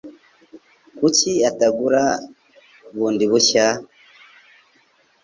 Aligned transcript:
Kuki 0.97 1.31
atagura 1.49 2.03
bundi 2.95 3.25
bushya? 3.31 3.65